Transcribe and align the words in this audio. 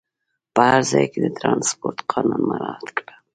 په 0.53 0.61
هر 0.69 0.81
ځای 0.91 1.05
کې 1.11 1.19
د 1.21 1.27
ترانسپورټ 1.37 1.97
قانون 2.11 2.41
مراعات 2.49 2.87
کړه. 2.97 3.13